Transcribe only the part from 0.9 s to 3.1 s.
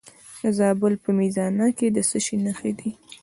په میزانه کې د څه شي نښې دي؟